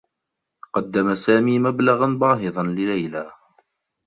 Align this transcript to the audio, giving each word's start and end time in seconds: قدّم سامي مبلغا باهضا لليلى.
قدّم 0.73 1.15
سامي 1.15 1.59
مبلغا 1.59 2.05
باهضا 2.07 2.63
لليلى. 2.63 3.31